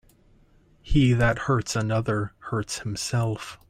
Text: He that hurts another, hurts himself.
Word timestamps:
He 0.81 1.13
that 1.13 1.37
hurts 1.37 1.75
another, 1.75 2.33
hurts 2.49 2.79
himself. 2.79 3.59